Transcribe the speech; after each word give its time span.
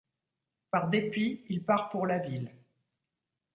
Par 0.71 0.89
dépit, 0.89 1.45
il 1.49 1.63
part 1.63 1.91
pour 1.91 2.07
la 2.07 2.17
ville. 2.17 2.49